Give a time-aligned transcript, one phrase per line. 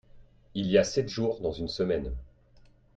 [0.55, 2.11] Il y a sept jours dans une semaine.